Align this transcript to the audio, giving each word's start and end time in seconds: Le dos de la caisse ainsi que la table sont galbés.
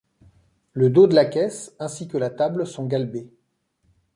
Le 0.73 0.89
dos 0.89 1.05
de 1.05 1.13
la 1.13 1.25
caisse 1.25 1.75
ainsi 1.77 2.07
que 2.07 2.17
la 2.17 2.31
table 2.31 2.65
sont 2.65 2.87
galbés. 2.87 3.29